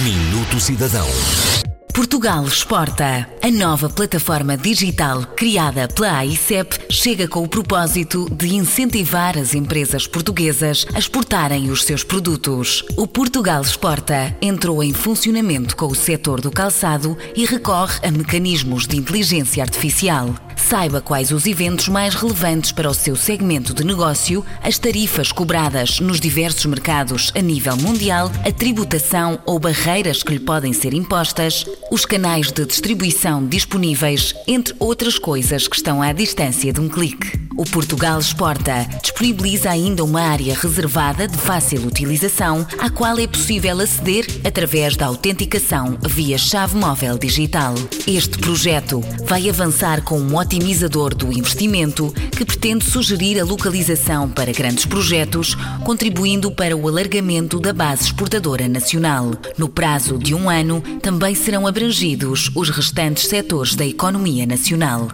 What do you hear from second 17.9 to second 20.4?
a mecanismos de inteligência artificial.